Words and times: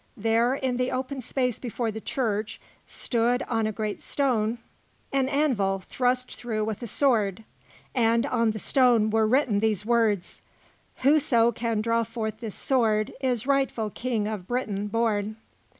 There, 0.17 0.55
in 0.55 0.77
the 0.77 0.89
open 0.91 1.21
space 1.21 1.59
before 1.59 1.91
the 1.91 2.01
church, 2.01 2.59
stood, 2.87 3.43
on 3.43 3.67
a 3.67 3.71
great 3.71 4.01
stone, 4.01 4.57
an 5.13 5.29
anvil 5.29 5.83
thrust 5.87 6.33
through 6.35 6.65
with 6.65 6.81
a 6.81 6.87
sword; 6.87 7.43
and 7.93 8.25
on 8.25 8.49
the 8.49 8.57
stone 8.57 9.11
were 9.11 9.27
written 9.27 9.59
these 9.59 9.85
words: 9.85 10.41
"Whoso 11.03 11.51
can 11.51 11.81
draw 11.81 12.01
forth 12.03 12.39
this 12.39 12.55
sword, 12.55 13.13
is 13.21 13.45
rightful 13.45 13.91
King 13.91 14.27
of 14.27 14.47
Britain 14.47 14.87
born." 14.87 15.35